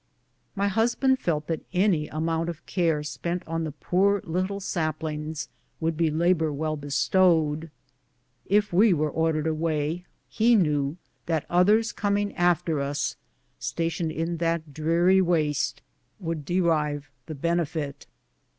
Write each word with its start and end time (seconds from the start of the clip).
My 0.55 0.67
husband 0.67 1.19
felt 1.19 1.45
that 1.45 1.59
any 1.73 2.07
amount 2.07 2.49
of 2.49 2.65
care 2.65 3.03
spent 3.03 3.47
on 3.47 3.65
the 3.65 3.71
poor 3.71 4.19
little 4.23 4.59
saplings 4.59 5.47
would 5.79 5.95
be 5.95 6.09
labor 6.09 6.51
well 6.51 6.75
bestowed. 6.75 7.69
If 8.47 8.73
we 8.73 8.93
w^ere 8.93 9.11
ordered 9.13 9.45
away, 9.45 10.05
he 10.27 10.55
knew 10.55 10.97
that 11.27 11.45
others 11.51 11.91
coming 11.91 12.35
after 12.35 12.79
us, 12.79 13.15
stationed 13.59 14.11
in 14.11 14.37
that 14.37 14.73
dreary 14.73 15.21
waste, 15.21 15.83
would 16.19 16.45
derive 16.45 17.11
the 17.27 17.35
benefit. 17.35 18.07